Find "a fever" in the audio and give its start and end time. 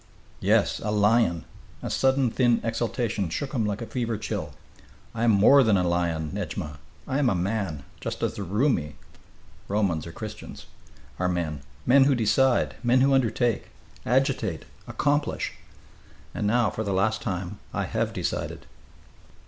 3.83-4.17